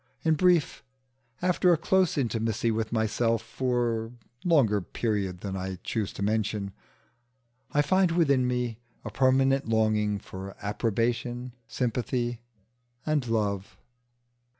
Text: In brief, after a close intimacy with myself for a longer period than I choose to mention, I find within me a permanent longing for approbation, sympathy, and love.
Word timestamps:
In 0.23 0.33
brief, 0.33 0.83
after 1.43 1.71
a 1.71 1.77
close 1.77 2.17
intimacy 2.17 2.71
with 2.71 2.91
myself 2.91 3.43
for 3.43 4.05
a 4.05 4.11
longer 4.43 4.81
period 4.81 5.41
than 5.41 5.55
I 5.55 5.77
choose 5.83 6.11
to 6.13 6.23
mention, 6.23 6.71
I 7.71 7.83
find 7.83 8.09
within 8.09 8.47
me 8.47 8.79
a 9.05 9.11
permanent 9.11 9.69
longing 9.69 10.17
for 10.17 10.55
approbation, 10.59 11.51
sympathy, 11.67 12.41
and 13.05 13.27
love. 13.27 13.77